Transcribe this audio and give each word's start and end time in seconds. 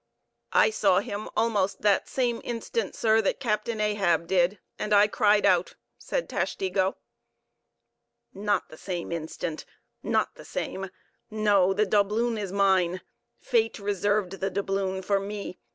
"I 0.53 0.71
saw 0.71 0.97
him 0.99 1.29
almost 1.37 1.83
that 1.83 2.07
same 2.07 2.41
instant, 2.43 2.95
sir, 2.95 3.21
that 3.21 3.39
Captain 3.39 3.79
Ahab 3.79 4.25
did, 4.25 4.57
and 4.79 4.95
I 4.95 5.07
cried 5.07 5.45
out," 5.45 5.75
said 5.99 6.27
Tashtego. 6.27 6.95
"Not 8.33 8.69
the 8.69 8.77
same 8.77 9.11
instant; 9.11 9.63
not 10.01 10.33
the 10.33 10.43
same—no, 10.45 11.73
the 11.75 11.85
doubloon 11.85 12.39
is 12.39 12.51
mine, 12.51 13.01
Fate 13.39 13.77
reserved 13.77 14.39
the 14.39 14.49
doubloon 14.49 15.03
for 15.03 15.19
me. 15.19 15.59